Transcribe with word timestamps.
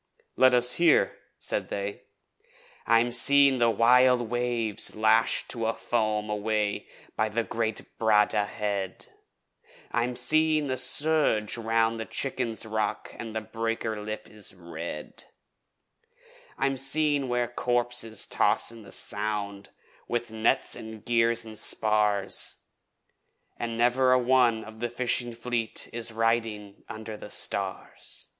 'Let 0.35 0.55
us 0.55 0.73
hear,' 0.81 1.15
said 1.37 1.69
they. 1.69 2.05
I'm 2.87 3.11
seeing 3.11 3.59
the 3.59 3.69
wild 3.69 4.31
waves 4.31 4.95
lashed 4.95 5.49
to 5.51 5.71
foam 5.73 6.27
away 6.27 6.87
by 7.15 7.29
great 7.29 7.83
Bradda 7.99 8.47
Head, 8.47 9.05
I'm 9.91 10.15
seeing 10.15 10.65
the 10.65 10.77
surge 10.77 11.55
round 11.55 11.99
the 11.99 12.07
Chicken's 12.07 12.65
Rock 12.65 13.13
an' 13.19 13.33
the 13.33 13.41
breaker's 13.41 14.03
lip 14.03 14.27
is 14.27 14.55
red; 14.55 15.25
I'm 16.57 16.77
seeing 16.77 17.29
where 17.29 17.47
corpses 17.47 18.25
toss 18.25 18.71
in 18.71 18.81
the 18.81 18.91
Sound, 18.91 19.69
with 20.07 20.31
nets 20.31 20.75
an' 20.75 21.01
gear 21.01 21.29
an' 21.45 21.55
spars, 21.55 22.55
An' 23.55 23.77
never 23.77 24.13
a 24.13 24.17
one 24.17 24.63
of 24.63 24.79
the 24.79 24.89
Fishing 24.89 25.35
Fleet 25.35 25.91
is 25.93 26.11
riding 26.11 26.85
under 26.89 27.15
the 27.15 27.29
stars. 27.29 28.29